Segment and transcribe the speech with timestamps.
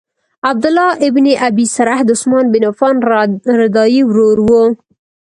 [0.49, 2.95] عبدالله بن ابی سرح د عثمان بن عفان
[3.61, 4.63] رضاعی ورور وو.